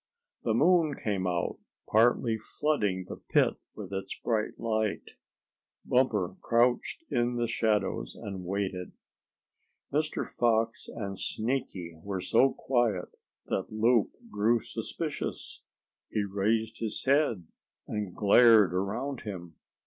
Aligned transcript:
The 0.41 0.55
moon 0.55 0.95
came 0.95 1.27
out, 1.27 1.59
partly 1.87 2.39
flooding 2.39 3.05
the 3.07 3.17
pit 3.17 3.57
with 3.75 3.93
its 3.93 4.15
bright 4.19 4.57
light. 4.59 5.11
Bumper 5.85 6.37
crouched 6.41 7.03
in 7.11 7.35
the 7.35 7.45
shadows 7.47 8.15
and 8.15 8.43
waited. 8.43 8.93
Mr. 9.93 10.25
Fox 10.27 10.87
and 10.87 11.19
Sneaky 11.19 11.93
were 12.03 12.19
so 12.19 12.51
quiet 12.51 13.09
that 13.45 13.71
Loup 13.71 14.09
grew 14.31 14.59
suspicious. 14.59 15.61
He 16.09 16.23
raised 16.23 16.79
his 16.79 17.05
head 17.05 17.45
and 17.87 18.15
glared 18.15 18.73
around 18.73 19.21
him. 19.21 19.53